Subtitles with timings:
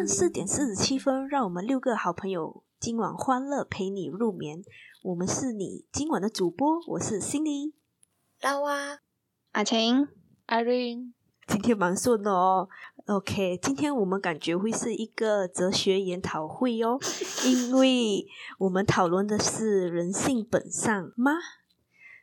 [0.00, 4.64] 上四点四十七分，让我们六个好朋友今晚欢乐陪你入眠。
[5.02, 7.74] 我们是你今晚的主播，我是 Cindy，
[8.40, 8.98] 拉哇，
[9.52, 10.08] 阿晴
[10.46, 11.12] ，Irene，
[11.46, 12.70] 今天蛮顺的哦。
[13.08, 16.98] OK，今天我们感觉会是一个哲学研讨会哦，
[17.44, 18.26] 因为
[18.58, 21.32] 我们讨论的是人性本善吗？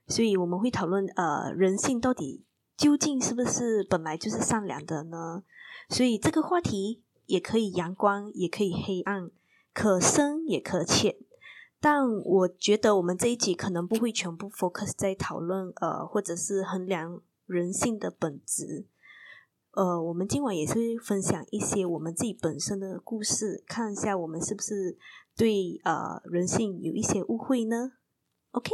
[0.08, 2.44] 所以我们会讨论呃，人性到底
[2.75, 5.44] 究竟是不是本来就是善良的呢？
[5.89, 9.30] 所以这个话题也可以阳光，也可以黑暗，
[9.73, 11.16] 可深也可浅。
[11.80, 18.88] 但我觉得我们这一集可能不会全部 focus 在讨论呃，或者是衡量人性的本质。
[19.73, 24.98] 呃，我们今晚也是分享一些我们自己本身的故事，看一下我们是不是
[25.36, 27.91] 对呃人性有一些误会呢
[28.52, 28.72] ？OK，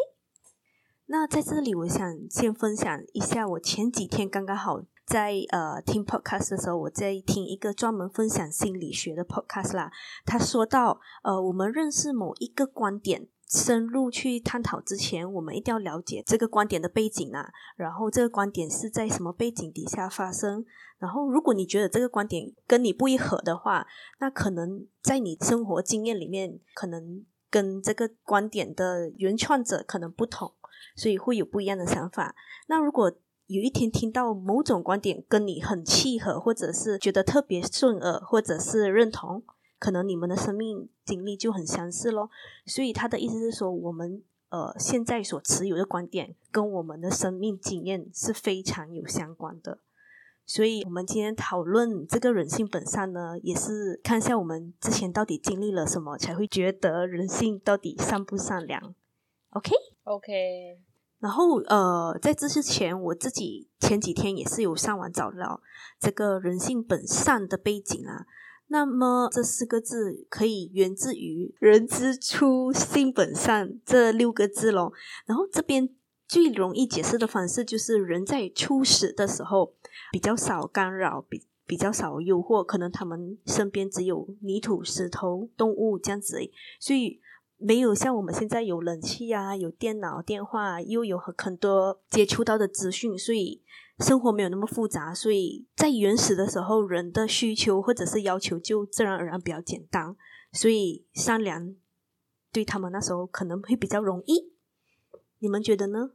[1.08, 4.86] 那在这里我想先分享一下，我前几天刚刚好。
[5.06, 9.92] 在呃听 podcast 的时候，我在听一个专门分享心理学的 podcast 啦。
[10.26, 17.52] 他说到，呃，我们认识某一个观点，深入去探讨之前，我们一定要了解这个观点的背景啊。
[17.76, 20.66] 然后这个观点是在什么背景底下发生？
[21.00, 23.86] 然后如果你觉得这个观点跟你不一合的话，
[24.20, 30.54] 那可能在你生活经验里面，可能跟这个观点的原创者可能不同，
[30.96, 32.34] 所以会有不一样的想法。
[32.68, 33.12] 那如果
[33.54, 39.44] 有一天听到某种观点跟你很契合，或者是觉得特别顺耳，或者是认同，
[39.78, 42.32] 可能你们的生命经历就很相似咯。
[42.66, 49.78] 所以他的意思是说，我们呃现在所持有的观点跟我们的生命经验是非常有相关的。
[50.48, 58.96] 所以我们今天讨论这个人性本善呢，也是看一下我们之前到底经历了什么，才会觉得人性到底善不善良。
[59.52, 60.80] OK，OK。
[61.24, 65.62] 然后，呃，在这之前，我自己前几天也是有上网找到
[65.98, 68.26] 这个人性本善的背景啊。
[68.68, 74.92] 那么这四个字可以源自于“人之初，性本善”这六个字咯。
[75.26, 75.88] 然后这边
[76.28, 79.74] 最容易解释的方式就是，人在初始的时候
[80.12, 86.42] 比较少干扰，比比较少诱惑，可能他们身边只有泥土、石头、动物这样子，
[86.82, 87.22] 所以。
[87.66, 93.64] 没有像我们现在有冷气啊，有电脑、电话，又有很多接触到的资讯，所以
[94.00, 95.14] 生活没有那么复杂。
[95.14, 100.14] 所以在原始的时候，人的需求或者是要求就自然而然比较简单，
[100.52, 101.74] 所以善良
[102.52, 104.52] 对他们那时候可能会比较容易。
[105.40, 106.12] 你们觉得呢？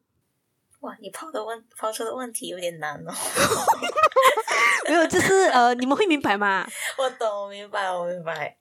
[0.80, 3.10] 哇，你抛的问抛出的问题有点难哦。
[4.86, 6.68] 没有，就是呃，你们会明白吗？
[6.98, 8.58] 我懂，我明白，我明白。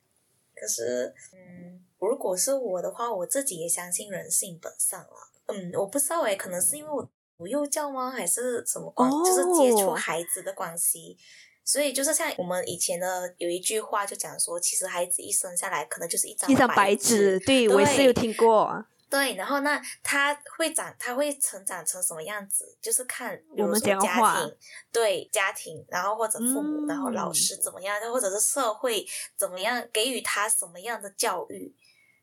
[0.54, 1.84] 可是，嗯。
[1.98, 5.30] 如果是我的话，我自己也相信人性本善了。
[5.46, 9.26] 嗯，我不知道诶，可能是因为我不幼教吗，还是什么关？Oh.
[9.26, 11.16] 就是接触孩子的关系，
[11.64, 17.38] 所以就是像我们以前的有一句话就讲说，其实孩子一生下来可能就是一张一张白纸。
[17.40, 18.84] 对，对我也是有听过。
[19.10, 24.46] 对，然后那他会长，他会成长成什么样子，就是看我们讲话。
[24.92, 31.74] 对家庭，然后或者父母，嗯、然后老师怎么样，或者是社会怎么样给予他什么样的教育。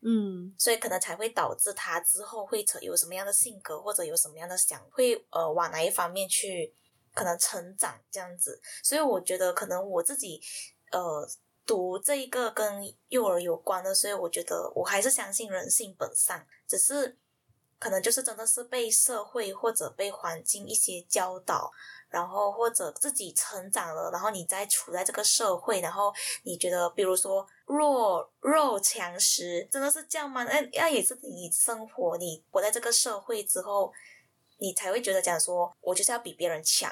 [0.07, 6.71] 嗯，所以可能才会导致他之后会成有什么样的性格，或者有什么样的想，会呃往哪一方面去
[7.15, 8.61] 可能成长这样子。
[8.83, 10.39] 所以我觉得可能我自己
[10.91, 11.27] 呃
[11.65, 17.17] 读这一个跟幼儿有关的，所以我觉得我还是相信人性本善，只是
[17.79, 21.71] 可能就是真的是被社会或者被环境一些教导。
[22.07, 26.13] 然后或者自己成长了，然后你再处在这个社会，然后
[26.43, 30.45] 你觉得，比如说弱肉强食，真的是这样吗？
[30.45, 33.91] 那那也是你生活，你活在这个社会之后，
[34.59, 36.89] 你才会觉得讲说，我就是要比别人强。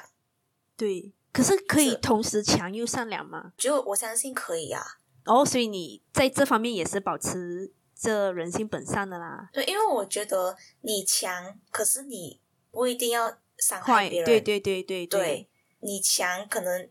[0.76, 3.52] 对，可是可以同时强又善良吗？
[3.56, 4.84] 就我相信可以啊。
[5.24, 7.72] 哦，所以你在这方面也是保持
[8.04, 9.48] 着人性本善的啦。
[9.52, 12.40] 对，因为我觉得你强，可是你
[12.70, 13.38] 不一定要。
[13.56, 15.48] 伤害别人，对对对对对，对
[15.78, 16.90] 你强可能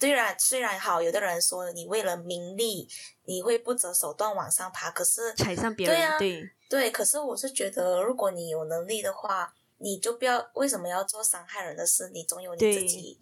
[0.00, 2.88] 虽然虽然好，有的人说你为了名利，
[3.24, 12.10] 你会不择手段往上爬，可是踩上别人，对啊，对对，可是我是觉得，如果你有能力的话，你就不要为什么要做伤害人的事？
[12.10, 13.16] 你总有你自己，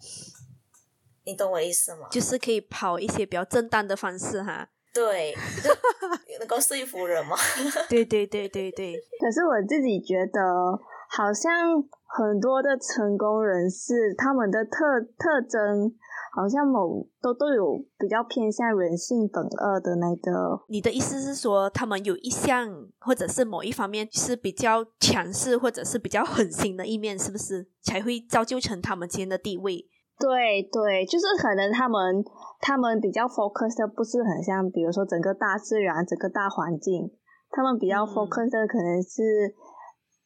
[1.23, 2.09] 你懂我意思吗？
[2.09, 5.33] 就是可以跑一些比较正当的方式哈，对，
[5.63, 7.35] 就能够说服人嘛，
[7.89, 8.95] 对对对对对。
[9.19, 10.41] 可是我自己觉得，
[11.09, 11.83] 好像。
[12.13, 15.89] 很多的成功人士，他们的特特征
[16.35, 20.61] 好像某都都有比较偏向人性本恶的那个。
[20.67, 22.67] 你的意思是说，他们有一项
[22.99, 29.87] 或者是某一方面是比较强势，或者是比较狠心的一面，是不是才会造就成他们今天的地位？
[30.19, 32.23] 对对，就是可能他们
[32.59, 37.11] 他们比较 focus 的不是很像，比如说整个大自然、整个大环境，
[37.49, 39.53] 他们比较 focus 的可能是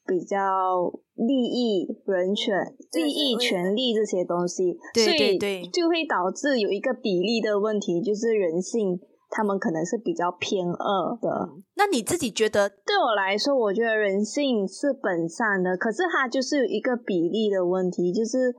[0.05, 8.99] 比较利益、人权、利益、权利这些东西，对对对，所以就会导致有一个比例的问题，就是人性。
[9.27, 11.49] 他们可能是比较偏恶的。
[11.75, 12.69] 那你自己觉得？
[12.69, 18.55] 对我来说，我觉得人性是本善的，可是它就是有一个比例的问题，就是，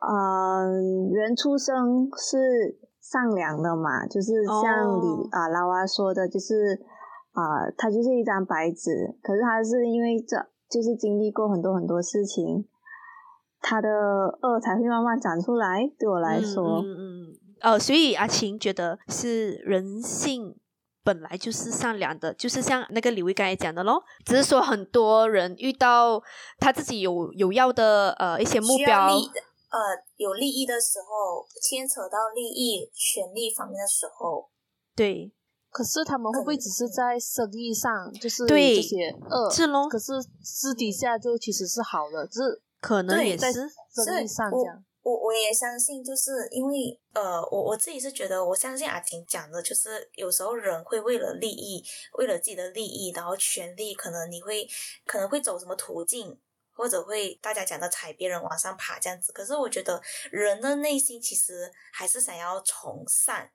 [0.00, 0.70] 嗯、呃，
[1.12, 5.28] 人出生是善良的嘛，就是像你、oh.
[5.32, 6.78] 啊拉娃说的，就是
[7.32, 8.90] 啊、呃，他就是一张白纸，
[9.22, 10.36] 可是他是因为这
[10.70, 12.66] 就是经历过很多很多事情，
[13.60, 15.90] 他的恶才会慢慢长出来。
[15.98, 16.98] 对我来说，嗯嗯。
[16.98, 20.54] 嗯呃，所以阿晴觉得是人性
[21.02, 26.22] 本来就是善良的，就是像那个李威刚才讲的咯，只是说很多人遇到
[26.60, 29.10] 他自己有有要的呃一些目标，
[29.70, 29.78] 呃
[30.16, 34.50] 有利益的时候，牵扯到利益、权利方面的时候，
[34.94, 35.32] 对。
[35.70, 39.50] 可是他们会不会只是在生意上就是这对些恶？
[39.50, 39.86] 是咯。
[39.86, 44.82] 可是私底下就其实是好的，只是可能也是生意上这样。
[45.02, 51.84] 我我也相信，就是因为呃，我我自己是觉得，我相信阿婷讲的，就是有时候人会为了利益，
[52.18, 54.66] 为了自己的利益，然后权利，可能你会
[55.06, 56.38] 可能会走什么途径，
[56.78, 59.32] 或者会大家讲的踩别人往上爬这样子。
[59.32, 63.50] 可是我觉得人的内心其实还是想要从善，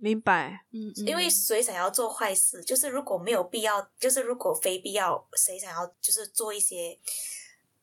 [0.00, 0.64] 明白？
[0.72, 2.60] 嗯，因为谁想要做坏事？
[2.64, 6.98] 就是如果没有必要，就是如果非必要，谁想要就是做一些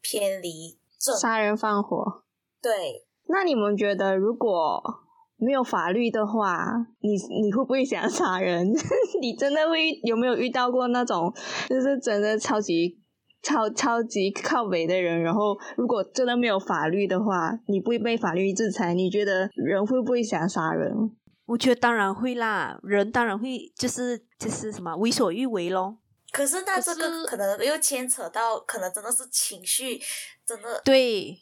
[0.02, 2.24] 偏离正杀人放火？
[2.62, 4.84] 对，那你们觉得如果
[5.38, 8.72] 没有法律的话，你你会不会想杀人？
[9.20, 11.34] 你真的会有没有遇到过那种
[11.68, 12.98] 就是真的超级
[13.44, 15.22] 超超级靠北的人？
[15.22, 20.92] 然后如果真的没有法律的话，你不会被法律制裁，你觉得人会不会想杀人？
[21.46, 25.98] 我觉得当然会啦，人当然会就是就是什么为所欲为咯。
[26.32, 30.02] 可是那这个可能又牵扯到，可能真的是情绪，
[30.46, 31.38] 真的对。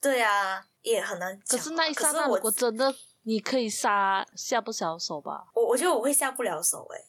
[0.00, 1.58] 对啊，也很难讲。
[1.58, 5.44] 可是那一刹那，如果真的你可以杀，下不了手吧？
[5.54, 7.04] 我我觉得我会下不了手诶。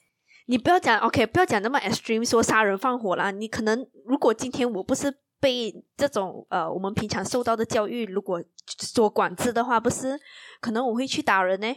[0.49, 3.29] 你不要讲，OK，不要讲那么 extreme，说杀人放火啦。
[3.29, 8.43] 你可能如果今天我不是被这种呃我们平常受到的教育，如果
[8.79, 10.19] 所管制的话，不是
[10.59, 11.67] 可能我会去打人呢？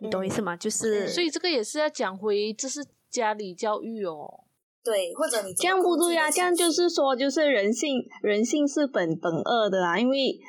[0.00, 0.56] 你懂意思吗？
[0.56, 4.44] 就是，所以这个也是要讲回，这是家里教育哦。
[4.82, 10.40] 对，或者你这样不对啊，这样就是说，就是人性，人性是本本恶的啊，因为。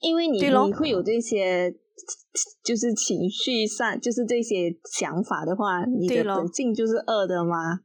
[0.00, 1.74] 因为你你会有这些，
[2.64, 7.80] 就是情绪上，就是这些想法的话，你的本性就是恶的吗？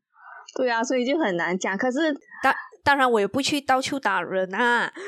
[0.56, 1.78] 对啊，所以就很难讲。
[1.78, 2.14] 可是
[2.44, 4.92] 当当然，我也不去到处打人啊。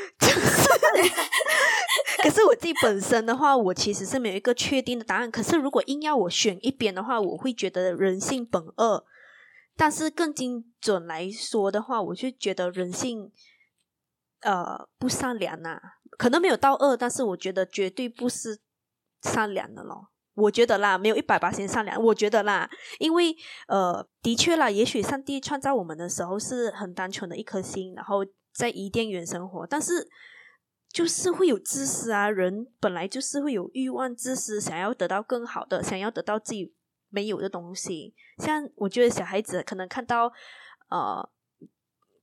[2.23, 5.29] 可是我自己本身的话，我其实是没有一个确定的答案。
[5.29, 9.05] 可是如果硬要我选一边的话，我会觉得人性本恶。
[9.77, 13.29] 但是更精准来说的话，我就觉得人性
[14.41, 15.81] 呃不善良呐、啊。
[16.17, 18.57] 可能没有到恶，但是我觉得绝对不是
[19.25, 20.09] 善良的咯。
[20.35, 22.01] 我觉得啦，没有一百八先善良。
[22.01, 22.69] 我觉得啦，
[22.99, 23.35] 因为
[23.67, 30.07] 呃，的确啦，也许上帝创造我们的时候是很单纯的一颗心，然后在伊甸园生活，但是
[30.89, 36.73] 就是会有自私啊，人本来就是会有欲望、自私，想要得到更好的，想要得到自己
[37.09, 38.13] 没有的东西。
[38.37, 40.31] 像我觉得小孩子可能看到
[40.89, 41.29] 呃。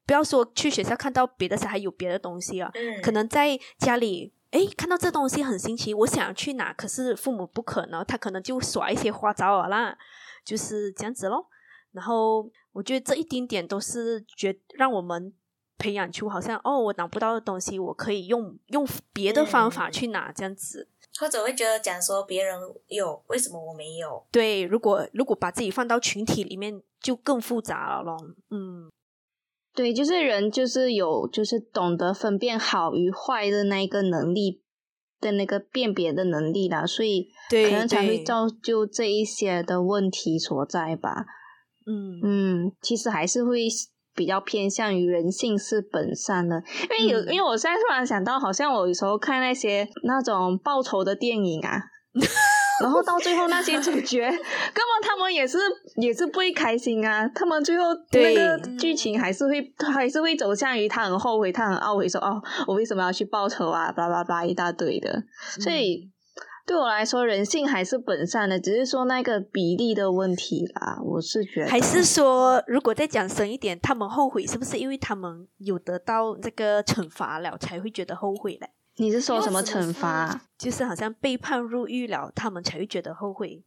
[0.05, 9.97] 不要说去学校看到别的小孩有别的东西啊，嗯、可能在家里，诶，看到这东西很新奇，我想要去拿，可是父母不可能，他可能就耍一些花招啊啦，
[10.44, 11.47] 就是这样子咯。
[11.92, 15.32] 然后我觉得这一点点都是觉让我们
[15.78, 20.88] 培养出好像哦，我拿不到的东西，我可以用用别的方法去拿，这样子。
[21.18, 24.23] 或者会觉得讲说别人有，为什么我没有？
[24.30, 28.16] 对，如果如果把自己放到群体里面，就更复杂了咯。
[28.50, 28.90] 嗯。
[29.75, 34.61] 对，就是人，就是有，就是懂得分辨好与坏的那一个能力
[35.21, 41.25] 的那个辨别的能力啦，所以可能才会造就这一些的问题所在吧。
[41.87, 43.67] 嗯嗯，其实还是会
[44.14, 46.62] 比较偏向于人性是本善的，
[46.99, 51.81] 因为有，嗯、因为我现在突然想到，好像我有时候看那些那种报仇的电影啊。
[52.83, 55.59] 然后到最后那些主角， 根本他们也是
[55.97, 57.27] 也是不会开心啊。
[57.29, 63.93] 他们最后那个剧情还是会还是会走向于他很后悔，他很懊悔说哦，我为什么要去报仇啊？
[63.93, 65.23] 巴拉巴拉一大堆的。
[65.61, 66.11] 所以
[66.67, 70.99] 对我来说，人性还是本善的，只是说那个比例的问题啦。
[71.05, 78.71] 我是觉得，还是说，如果再讲深一点，他们后悔是不是因为他们有得到这个惩罚了，才会觉得后悔嘞？
[78.97, 80.43] 你是说什么惩罚？
[80.59, 83.65] 就是好像被判入狱了，他们才会觉得后悔。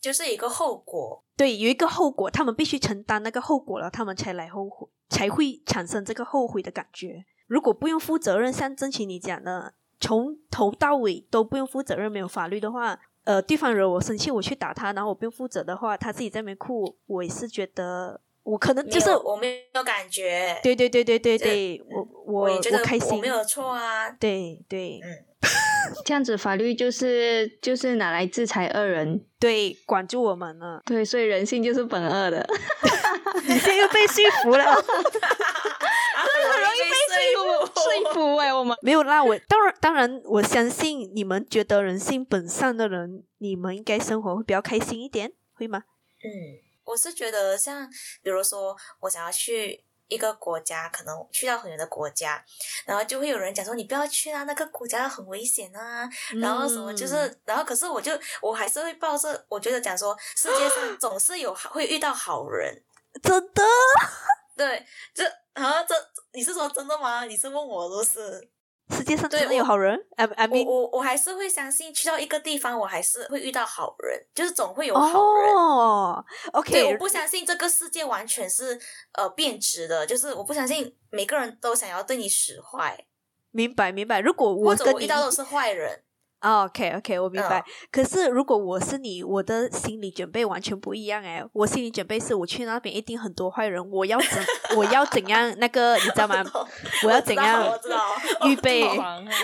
[0.00, 7.24] 就是一个后果，对，有一个后果，他们必须承担那个后果了，他们才来后悔，才会产生这个后悔的感觉。
[7.46, 25.24] 如果不用负责任，像正奇你讲的，从头到尾都不用负责任，没有法律的话，呃，对方惹我生气，我去打他，然后我不用负责的话，他自己在那边哭，我也是觉得我可能就是我没有感觉，对对对对对对，我我我觉得我开心，我没有错啊，对对，嗯。
[26.06, 30.80] 这样子法律就是就是拿来制裁恶人，对，管住我们了。
[30.86, 32.46] 对，所以人性就是本恶的。
[33.46, 37.44] 你现在又被驯服了， 真的很容易被驯服。
[37.90, 39.22] 驯服哎，我们没有啦。
[39.22, 45.82] 我当然当然，我相信你们觉得人性本善的人，你们应该生活会比较开心一点，会吗？
[46.24, 47.88] 嗯，我是觉得像
[48.22, 49.84] 比如说，我想要去。
[50.06, 52.44] 一个国家可能去到很远的国家，
[52.84, 58.12] 然后就会有人讲说，你不要去啊，那个国家很危险啊，嗯、然后什么就是，然后可是我就
[58.42, 62.84] 我还是会抱着，我觉得讲说世界上总是有会遇到好人，
[63.22, 63.62] 真的，
[64.54, 65.94] 对，这啊这
[66.34, 67.24] 你是说真的吗？
[67.24, 68.50] 你是问我都是。
[68.90, 75.54] 世界上真的有好人？I I mean, 我我我还是会相信，去到一个地方，我还是会遇到好人，就是总会有好人。
[75.54, 78.78] 哦，OK，对，我不相信这个世界完全是
[79.12, 83.06] 呃变质的，就是我不相信每个人都想要对你使坏。
[83.50, 86.03] 明白明白，如果我或者我遇到的是坏人。
[86.44, 87.58] Oh, OK OK，我明白。
[87.60, 91.42] 嗯、可是如果我是你，我的心理准备完全不一样哎。
[91.54, 94.28] 我心理准备是我去那边一定很多坏人，我要怎
[94.76, 96.44] 我要怎样那个你知道吗？
[97.06, 97.64] 我要怎样
[98.44, 98.86] 预备？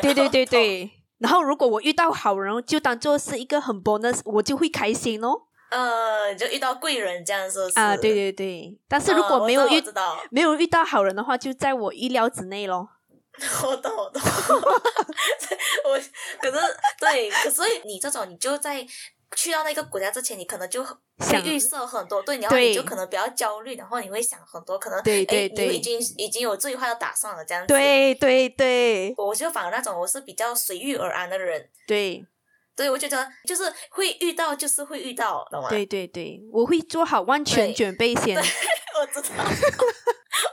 [0.03, 0.91] 对对对 对。
[1.17, 5.31] 然后如果我遇到好人，就当做是一个很 bonus，我就会开心哦。
[5.71, 7.81] 呃，就遇到贵人这样是不是？
[7.81, 8.79] 啊，对对对。
[8.89, 12.89] 但是如果没有遇、呃、没有遇到好人的话，就在我意料之内咯。
[13.65, 14.23] 我懂我懂，
[15.85, 15.99] 我
[16.41, 18.87] 可是对，可所以你这种你就在
[19.37, 20.97] 去到那个国家之前，你可能就会
[21.45, 27.69] 预设很多，对，然后你就可能比较焦虑，然后你会想很多，可能对对对，你已经已经有最坏的打算了，这样子。
[27.69, 31.69] 对对对，我就反而那种我是比较随遇而安的人。
[31.87, 32.25] 对，
[32.81, 35.69] 对，我觉得就是会遇到，就是会遇到，懂吗？
[35.69, 38.35] 对对对，我会做好万全准备先。
[38.41, 39.29] 我知道。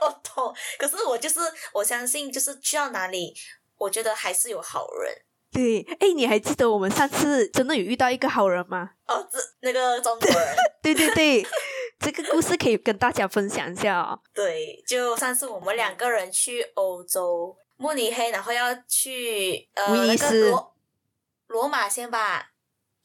[0.02, 1.40] 我懂，可是我就是
[1.72, 3.34] 我相信，就是去到哪里，
[3.78, 5.16] 我觉得还是有好人。
[5.54, 8.90] 对，哎，你还记得我们上次真的有遇到一个好人吗？
[9.08, 10.56] 哦，这那个中国人。
[10.84, 11.48] 对对对，
[11.98, 14.20] 这个故事可以跟大家分享一下哦。
[14.34, 20.74] 对，就上次我们两个人去欧洲慕尼黑，然后要去呃那个罗
[21.48, 22.52] 罗马先吧。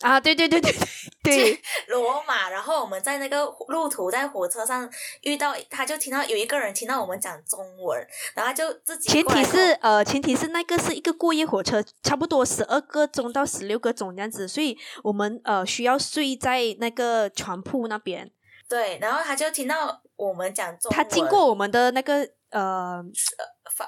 [0.01, 0.75] 啊，对对对对
[1.23, 2.51] 对，罗马。
[2.51, 9.09] 然后我们在那个路途在火车上遇到，他就听到有一个人听到我们讲中文，然后就自己。
[9.09, 18.29] 前提是呃，前提是那个是一个过夜火车，差不多十二个钟到十六个钟这样子，所以我们呃需要睡在那个床铺那边。
[18.69, 20.97] 对，然后他就听到我们讲中文。
[20.97, 23.03] 他经过我们的那个呃，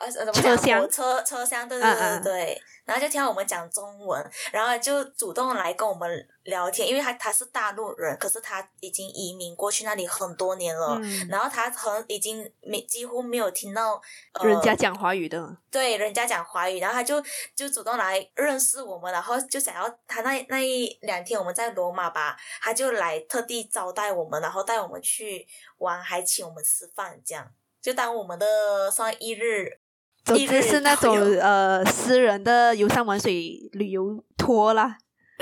[0.00, 0.42] 呃，怎么讲？
[0.42, 2.62] 车厢，车车厢，对对对对。
[2.87, 13.99] 然后就听到我们讲中文，然后就主动来跟我们聊天，因为他他是大陆人，可是他已经移民过去那里很多年了，嗯、然后他很已经没几乎没有听到、
[14.35, 17.23] 呃、人家讲华语的，对，人家讲华语，然后他就
[17.56, 25.47] 就主动来认识我们，然后就想要他那那一两天我们在罗马吧，他就来特地招待我们，然后带我们去
[25.78, 27.50] 玩，还请我们吃饭，这样
[27.85, 29.79] 就当我们的算一日。
[30.25, 34.97] 总之是那种呃私人的游山玩水旅游拖啦。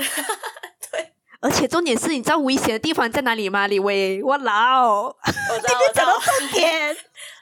[0.91, 3.65] 对，而且重点是，你知道危险的地方在哪里吗？
[3.65, 6.19] 李威，我老，我知道，我知道。
[6.19, 6.97] 重点，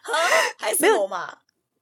[0.60, 1.39] 还是罗马？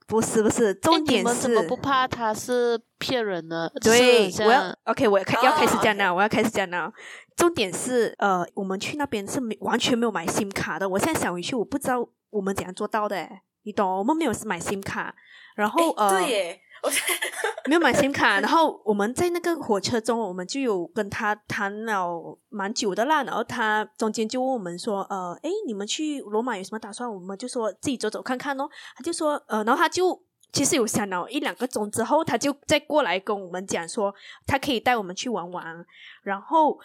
[0.08, 1.36] 不是不是，重点是。
[1.42, 3.70] 怎么不怕他是骗人呢？
[3.82, 6.90] 对，我要 OK，我要开要开始讲了，我要开始讲了。
[7.36, 10.88] 重点是呃，我们去那边是没完全没有买 SIM 卡的。
[10.88, 13.28] 我现在想回去，我不知道我们怎样做到的，
[13.64, 13.98] 你懂？
[14.00, 15.16] 我们没有买 SIM 卡。
[15.56, 16.90] 然后呃，对耶，我
[17.68, 18.40] 没有买 SIM 卡。
[18.40, 23.24] 然后我们在那个火车中，我们就有跟他谈了蛮久的啦。
[23.24, 28.70] 然后他中间就问我们说：“呃，诶，你们去罗马有什么打算？”我们就说自己走走看看咯。
[28.96, 34.16] 他就说：“呃，然后他就其实有想了一两个钟之后，他就再过来跟我们讲说，
[34.48, 35.86] 他可以带我们去玩玩。
[36.24, 36.80] 然后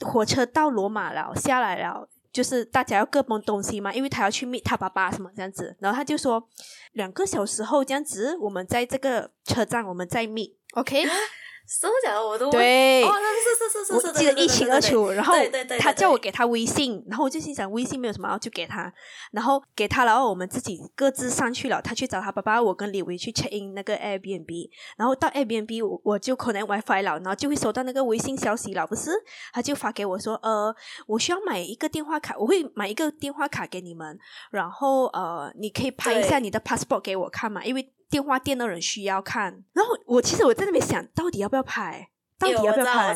[0.00, 6.48] 火车到罗马了，下来了。”就是大家要各奔东西嘛，因为他要去 meet 他爸爸什么这样子，然后他就说
[6.92, 11.04] 两个小时后这样子，我们在这个车站，我们再 meet，OK？
[11.68, 15.10] 什么讲的我都对，哦，是是是是是，我记得一清二楚。
[15.10, 15.34] 然后
[15.78, 18.90] 他叫我给他微信，然后我就心想微信没有什么，然后就给他，
[19.32, 21.82] 然后给他，然后我们自己各自上去了。
[21.82, 29.10] 他去找他爸爸，我跟李维去 check in 那个 Airbnb，然后到 Airbnb 我我就 connect WiFi 了，然后就会收到那个微信消息了，不是？
[29.52, 30.74] 他就发给我说，呃，
[31.06, 34.18] 我需要买一个电话卡，我会买一个电话卡给你们，
[34.50, 37.92] 然后呃，你可以拍一下你的 passport 给我看嘛，因为。
[38.10, 43.14] 电话店的人需要看，然后我其实我在那边想到底要不要拍，到底要不要拍？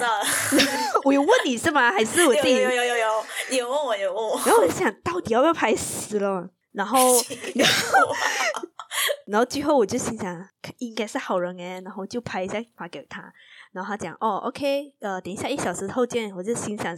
[0.97, 1.91] 我， 我有问你是吗？
[1.91, 2.55] 还是我自己？
[2.61, 4.37] 有有有有有，你有问我有问我。
[4.45, 6.99] 然后我想到底要不要拍死了，然后
[7.55, 8.15] 然 后
[9.27, 10.47] 然后最后我就心想
[10.79, 13.33] 应该是好人哎，然后就拍一下发给他，
[13.73, 16.95] 然后他讲哦，OK，呃，等一下一小时后见，我就心想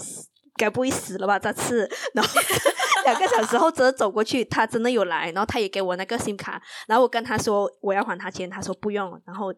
[0.56, 2.40] 该不会死了吧这次，然后。
[3.04, 9.52] 两个小时后，真的走过去，他真的有来，然后他也给我那个 SIM 卡，然后我跟他说我要还他钱，他说不用，然后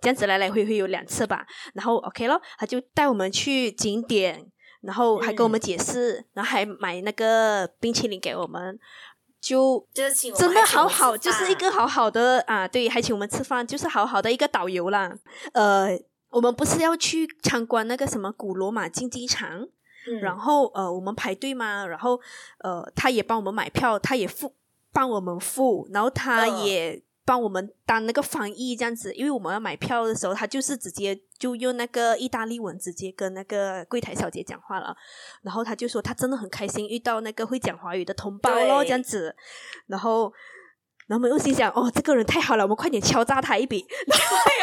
[0.00, 4.46] 这样子来来回回有两次吧，然后 OK 咯，他就带我们去景点，
[4.82, 8.78] 然后还跟我们解释，嗯、然后还买那个冰淇淋给我们，
[9.40, 9.86] 就
[10.36, 15.12] 真的好好，就是一个好好的啊，对，还请我们吃饭，就是好好的一个导游啦。
[15.52, 15.88] 呃，
[16.30, 19.66] 我们不是要去参观那个什么古罗马竞技场？
[20.06, 22.20] 嗯、然后呃，我们排队嘛，然后
[22.58, 24.54] 呃，他也帮我们买票，他也付
[24.92, 34.96] 帮我们付，然后他也帮我们当那个翻译这样子，因为我们要买票的时候，他就是直接就用那个意大利文直接跟那个柜台小姐讲话了，
[35.42, 39.34] 然后他就说他真的很开心遇到那个会讲华语的同胞咯，这样子，
[39.86, 40.32] 然后。
[41.06, 43.86] 然后我们又心想，哦，这个人太好了，我们快点敲诈他一笔。
[44.08, 44.14] 没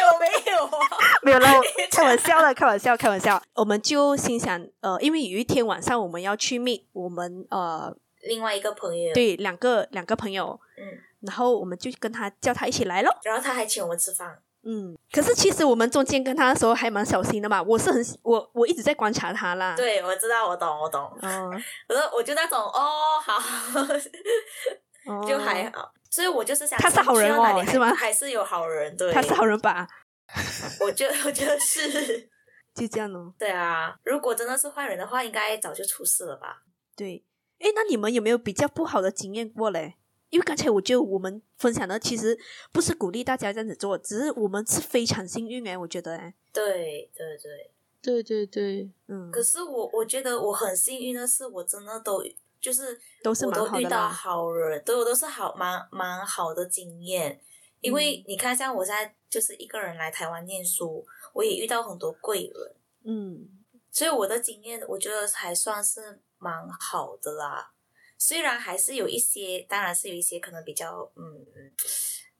[0.02, 0.88] 有没有啊，
[1.22, 1.48] 没有了，
[1.90, 3.40] 开玩笑的，开玩笑，开玩笑。
[3.54, 13.14] 我们就心想，呃，因为有一天晚上我们要去 meet 我们呃另外一个朋友，对，两个两个朋友，嗯，然后我们就跟他叫他一起来咯。
[13.22, 14.96] 然后他还请我们吃饭，嗯。
[15.12, 19.76] 可是其实我们中间跟他的时候还蛮小心的嘛，我是很我我一直在观察他啦。
[19.76, 21.08] 对，我知道，我懂，我懂。
[21.22, 21.50] 嗯，
[21.88, 23.36] 我说我就那种哦，好，
[25.06, 25.92] 哦、就还好。
[26.12, 27.92] 所以我就是想，他是好人哦，是吗？
[27.94, 29.88] 还是有好人，对，他是好人吧？
[30.78, 32.28] 我觉得，我觉得是，
[32.74, 33.32] 就这样哦。
[33.38, 36.64] 对啊，如果真的是坏人的话，应该早就出事了吧？
[36.94, 37.24] 对，
[37.60, 39.94] 诶，那你们有没有比较不好的经验过嘞？
[40.28, 42.38] 因为刚才我就我们分享的其实
[42.72, 46.34] 不是鼓励大家这样子做，只是我们是非常幸运诶，我觉得诶。
[46.52, 47.70] 对对对
[48.02, 49.30] 对对对，嗯。
[49.30, 52.22] 可是我我觉得我很幸运的是，我真的都。
[52.62, 57.38] 就是都是我都遇到好人，都我都是好蛮蛮好的经验。
[57.80, 67.72] 因为你看，像我现在就是一个人来台湾念书，我也遇到很多贵人，嗯，所以我的经验我觉得还算是蛮好的啦。
[68.16, 71.44] 虽然还是有一些，当然是有一些可能比较嗯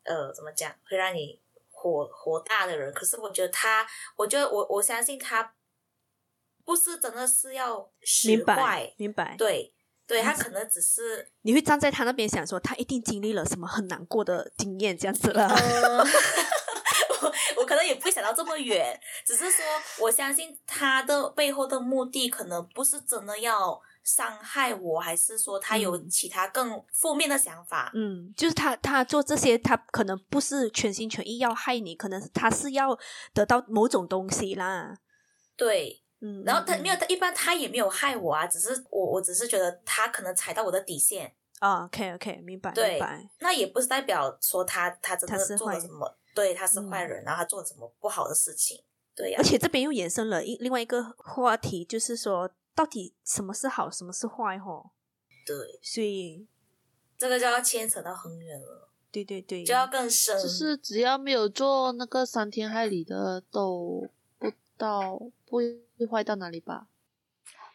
[0.04, 5.56] 呃怎么讲会让你火火大的人，可是我觉得他，我觉得我我相信他
[6.64, 9.74] 不是真的是要使坏，明白，明白，对。
[10.12, 15.48] 对，他可能只是你会站在他那边想说，他一定经历了什么很难过的经验这样子了。
[15.48, 16.04] 呃、
[17.22, 19.64] 我我可能也不会想到这么远，只是说
[20.00, 27.90] 我相信他的背后的目的可能不是真的要伤害我，还是说他有其他更负面的想法。
[27.94, 32.98] 嗯，就是他他做这些，他可能不是全心全意要害你，可能他是要
[33.32, 34.98] 得到某种东西啦。
[35.56, 36.01] 对。
[36.24, 41.84] 嗯，然后他没有，他一般他也没有害我啊，只是我我只是觉得他可能踩到我的底线啊。
[41.84, 43.28] OK OK，明白，对，明白。
[43.40, 48.80] 那也不是代表说他他真的是做了什么，对，他是坏人，嗯，然后他做了什么不好的事情，
[49.16, 49.40] 对呀，啊。
[49.40, 54.56] 而且这边又延伸了一另外一个话题，就是说到底什么是好，什么是坏？
[54.58, 54.90] 哈，
[55.44, 56.46] 对，所以
[57.18, 58.88] 这个就要牵扯到很远了。
[59.10, 60.40] 对对对，就要更深。
[60.40, 64.08] 就是只要没有做那个伤天害理的，都
[64.38, 65.20] 不到
[65.52, 65.60] 不。
[66.02, 66.88] 会坏到哪里吧？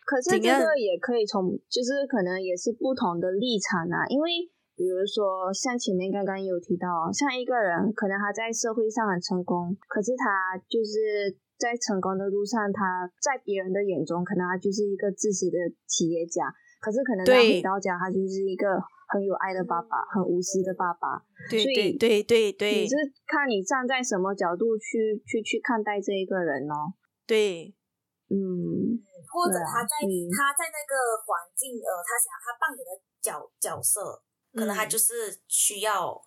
[0.03, 4.03] 可是这个也可以从，就是可能也是不同的立场啊。
[4.09, 4.43] 因为
[4.75, 15.55] 比如说像前面刚刚有提到，像一个人可能他在社会上很成功，可是他就是在成功的路上，他在别人的眼中，可能他就是一个自私的
[15.87, 16.51] 企业家。
[16.83, 18.75] 可是可能他回到家，他就是一个
[19.07, 21.23] 很有爱的爸爸，很无私的爸爸。
[21.49, 26.91] 对对对对对，你是看你站在什么角度去去去看待这一个人哦。
[27.27, 27.75] 对。
[28.29, 28.35] 嗯，
[29.31, 34.21] 或者他在、嗯、他在那个环境，呃，他想他扮演的角角色，
[34.53, 36.21] 可能他就是需要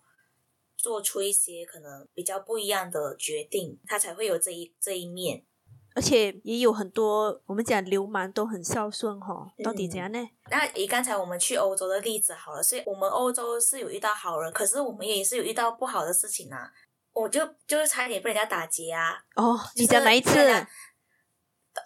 [0.75, 5.45] 做出一些可能比较不一样的决定，他才会有这一这一面。
[5.93, 10.19] 而且也有很多我们讲流氓都很孝顺哈，到底怎样呢？
[10.19, 16.71] 嗯、那以刚才我们去欧洲的例子好了，所以我们欧洲是有遇到好人，可是我们也是有遇到不好的事情啊。
[17.13, 19.21] 我就就是差点被人家打劫啊！
[19.35, 20.31] 哦，你讲哪一次？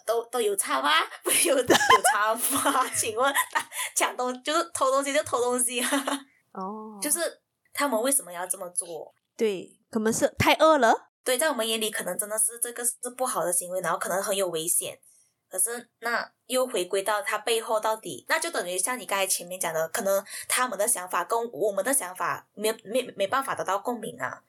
[0.05, 0.89] 都都有差吗？
[1.23, 1.63] 不有 有
[2.13, 2.89] 差吗？
[2.95, 3.33] 请问
[3.95, 5.89] 抢东就是偷东西就偷东西啊！
[6.53, 7.41] 哦，就是
[7.73, 9.13] 他们为什么要这么做？
[9.37, 11.09] 对，可能是太饿了。
[11.23, 14.97] 对，在我们眼里可能真的是这个是不好的行为，然后可能很有危险。
[15.47, 24.43] 可是那又回归到他背后到底，那就等于像你刚才前面讲的，可能他们的想法跟我们的想法没没没办法得到共鸣啊。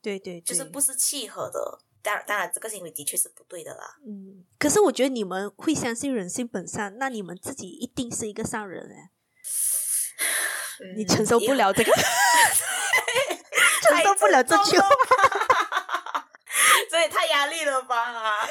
[0.00, 1.78] 对对，对，就是不是契合的。
[2.06, 3.96] 当然，当然，这个行为的确是不对的啦。
[4.06, 9.10] 嗯，可是我觉得你们会相信人性本善，那你们自己一定是一个善人哎。
[10.78, 11.90] 嗯、你承受不了这个，
[13.82, 14.88] 承受不了这句话，
[16.88, 18.46] 所以太压力了吧？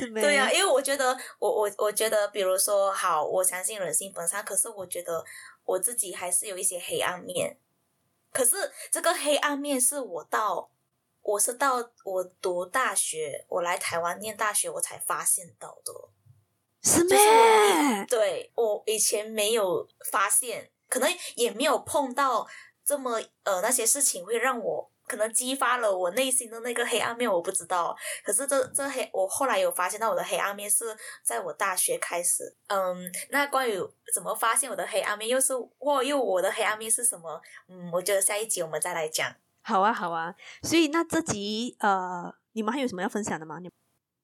[0.00, 0.20] 是没？
[0.20, 5.24] 对呀、啊，因为我觉得，我我我觉得，比如说，好，我相信人性本善，可是我觉得
[5.64, 7.56] 我自己还是有一些黑暗面。
[8.32, 10.70] 可是这个黑暗面是我到。
[11.22, 15.92] 我是到我读大学，我来台湾念大学，我才发现到的，
[16.82, 17.08] 是吗？
[17.08, 22.46] 就是、对，我以前没有发现，可能也没有碰到
[22.84, 27.96] 这么呃那些事情会让我可能激发了我内心的那个黑暗面，我不知道。
[28.24, 32.56] 可是这这黑，我后来有发现到我的黑暗面是在我大学开始。
[32.66, 33.78] 嗯，那关于
[34.12, 37.40] 怎么发现我的黑暗面，又是或又我的黑暗面是什么？
[37.68, 39.34] 嗯，我觉得下一集我们再来讲。
[39.62, 43.56] 好啊，好啊，所以那这集呃，你们还有什么要分享的吗？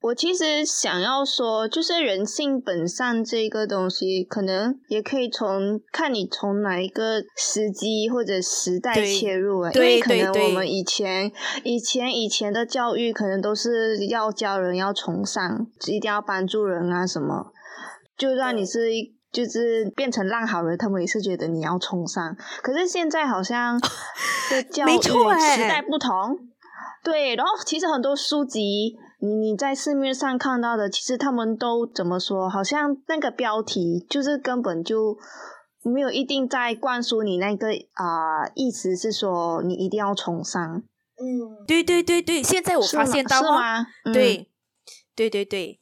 [0.01, 11.33] 我其实想要说，就是人性本善这个东西，可能也可以从看你从哪一个时机或者时代切入啊，因为可能我们以前
[11.65, 17.53] 以前以前的教育可能都是要教人要崇尚，一定要帮助人啊什么，
[18.17, 19.18] 就算你是一。
[19.31, 22.37] 就是变成烂好人，他们也是觉得你要冲上。
[22.63, 23.79] 可是现在好像
[24.51, 26.39] 的 教育时代不同，
[27.05, 27.37] 对。
[27.37, 32.49] 然后其实很多书籍，你你在市面上看到的，其实他们都怎么说？
[32.49, 35.17] 好像那个标题就是根本就
[35.85, 40.83] 没有一定在灌输你那个啊、呃、意思，是说你一定要崇尚。
[41.21, 43.87] 嗯，对对对对，现在我发现到是吗？
[44.05, 44.49] 嗯、对
[45.15, 45.81] 对对对。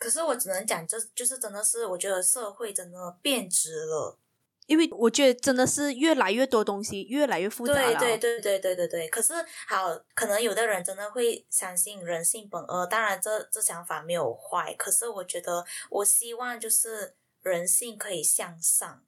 [0.00, 4.18] 可是我只能讲，这就是真的是，我觉得社会真的变质了，
[4.64, 7.98] 因为我觉得真的是越来越多东西，越来越复杂了。
[7.98, 9.08] 对对对对对对对。
[9.10, 9.34] 可是
[9.68, 14.74] 好，可能有的人真的会相信人性本恶，当然这这想法没有坏。
[14.78, 19.04] 可是我觉得，我希望就是人性可以向上。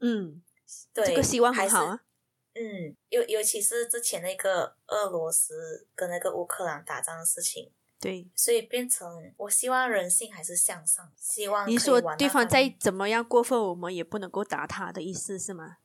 [0.00, 0.42] 嗯，
[0.92, 2.00] 对，这个希望很好啊。
[2.54, 7.70] 嗯，尤尤其是之前那个俄罗斯跟那个乌克兰打仗的事情。
[7.98, 15.78] 对，所以变成我希望人性还是向上，希望你说对方再怎么样过分，我们也不能够打他的意思是吗？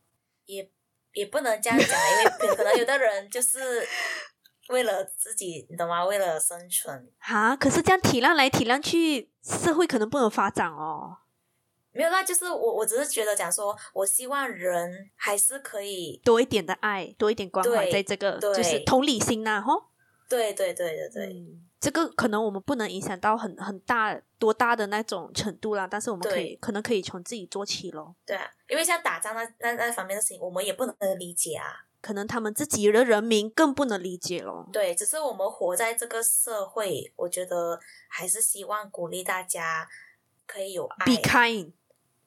[0.45, 0.69] 也
[1.13, 3.88] 也不能这样讲，因为可能有的人就是
[4.67, 6.04] 为了自己，你懂吗？
[6.06, 7.10] 为了生存。
[7.17, 11.19] 哈，可是这样体谅来体谅去，社会可能不能发展哦。
[11.93, 19.86] 没有那，就是我我只是觉得讲说，我希望人还是可以多一点的爱，多一点关怀，在这个就是同理心呐、啊，吼。
[20.28, 21.26] 对对对对对。
[21.34, 28.15] 嗯这个可能我们不能影响到很很大多大的那种程度啦，但是我们可以可能可以从自己做起咯。
[28.24, 31.88] 对啊，因为像打仗那那那方面的事情，我们也不能理解啊。
[32.00, 34.70] 可能他们自己的人民更不能理解咯。
[34.72, 39.89] 对，只是我们活在这个社会，我觉得还是希望鼓励大家
[40.46, 41.06] 可以有爱。
[41.06, 41.72] Be kind。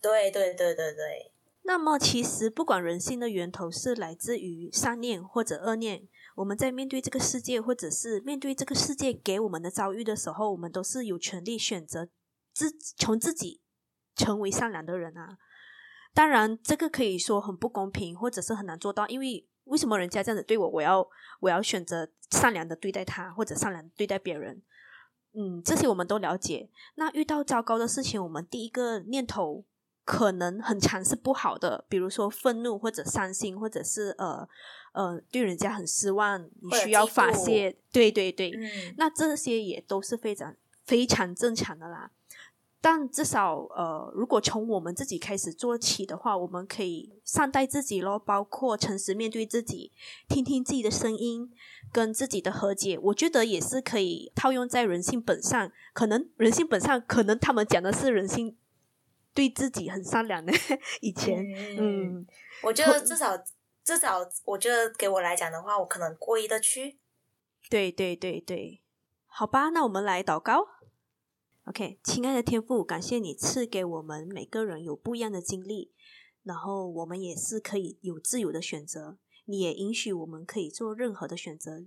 [0.01, 1.31] 对对对对对。
[1.63, 6.09] 那么其实不管人性的源头是来自于善念或者恶念。
[6.35, 12.09] 我们在面对这个世界，或者是面对这个世界给我们的遭遇的时候，我们都是有权利选择
[12.53, 13.61] 自从自己
[14.17, 15.39] 成为善良的人啊。
[16.13, 19.07] 当然，这个可以说很不公平，或者是很难做到。
[19.07, 24.61] 因为为什么人家这样子对我，我要我要选择善良的对待他，或者善良对待别人？
[25.35, 26.69] 嗯，这些我们都了解。
[26.97, 29.65] 那遇到糟糕的事情，我们第一个念头
[30.05, 34.49] 可能很常是不好的，比如说愤怒，或者伤心，或者是呃。
[34.95, 40.55] 呃，对人家很失望，你需要发泄，对对对，嗯，那这些也都是非常
[40.85, 42.13] 非常正常的啦。
[42.81, 49.91] 但至少，呃，如果从我们自己开始做起的话，我们可以善待自己咯，包括诚实面对自己，
[50.29, 51.51] 听听自己的声音，
[51.91, 55.73] 跟自己的和解，我觉得也是可以套用在人性本上。
[55.93, 58.57] 可能人性本上，可能他们讲的是人性
[59.33, 60.53] 对自己很善良的。
[61.03, 61.43] 以前，
[61.79, 62.27] 嗯，嗯，
[62.63, 63.37] 我觉得至少。
[63.85, 66.99] 至少，我觉得给我来讲的话，我可能过意得去。
[67.69, 68.83] 对对对对，
[69.27, 70.67] 好吧，那我们来祷告。
[71.67, 75.93] OK，亲爱的天父，感谢你赐给我们每个人有不一样的经历，
[76.43, 79.19] 然后我们也是可以有自由的选择。
[79.45, 81.85] 你也允许我们可以做任何的选择，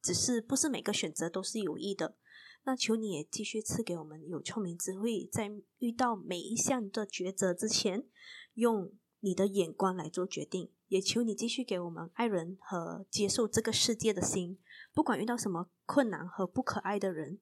[0.00, 2.16] 只是不是每个选择都是有益的。
[2.64, 8.06] 那求你也继续赐给我们有聪明智慧，在遇到每一项的抉择之前，
[8.54, 10.70] 用你的眼光来做决定。
[10.94, 14.60] 也求你继续给我们爱人和接受这个世界的心，
[14.92, 17.40] 不管遇到什么困难和不可爱的人，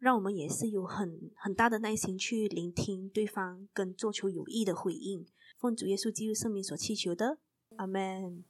[0.00, 5.24] 让我们也是有很很大的耐心去聆听对方，跟做出有益的回应。
[5.56, 7.38] 奉主耶稣基督圣名所祈求的，
[7.76, 8.44] 阿门。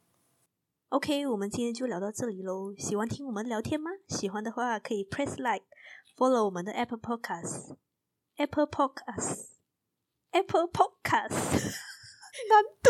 [0.89, 2.73] OK，我们今天就聊到这里喽。
[2.75, 3.91] 喜欢听我们聊天吗？
[4.07, 11.75] 喜欢的话可以 press like，follow 我们的 Apple Podcast，Apple Podcast，Apple Podcast，
[12.49, 12.89] 难读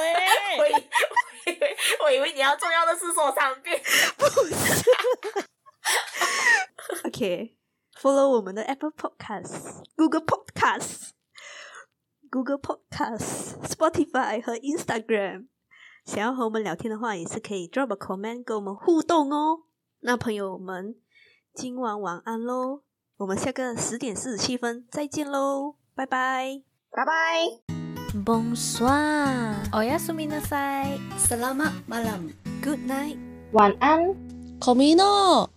[0.00, 0.56] 哎！
[0.58, 0.72] 我以
[1.58, 3.80] 为我以为你要重要的是说三遍，
[4.16, 4.40] 不是。
[7.04, 15.48] OK，follow 我们的 Apple Podcast，Google Podcast，Google Podcast，Spotify 和 Instagram。
[16.04, 19.62] 想要和我们聊天的话，也是可以 drop a comment 跟我们互动哦。
[20.00, 20.96] 那朋友们，
[21.54, 22.82] 今晚晚安喽！
[23.18, 27.71] 我们下个十点四十七分再见喽，拜拜，拜拜。
[28.23, 33.17] Bonsoir，おやすみなさい，Selamat malam，Good night，
[33.53, 34.15] 晚安，
[34.59, 35.49] Komino。